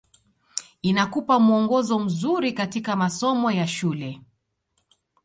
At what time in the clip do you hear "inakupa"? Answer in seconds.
0.81-1.39